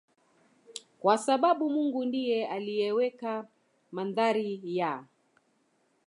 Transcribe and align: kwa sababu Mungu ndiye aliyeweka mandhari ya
kwa 0.99 1.17
sababu 1.17 1.69
Mungu 1.69 2.05
ndiye 2.05 2.47
aliyeweka 2.47 3.47
mandhari 3.91 4.61
ya 4.77 5.05